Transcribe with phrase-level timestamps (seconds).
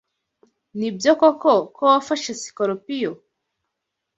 [0.77, 3.11] Nibyo koko ko wafashe sikorupiyo?